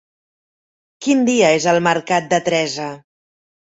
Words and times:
Quin 1.07 1.21
dia 1.29 1.51
és 1.59 1.69
el 1.75 1.81
mercat 1.91 2.33
de 2.33 2.43
Teresa? 2.49 2.89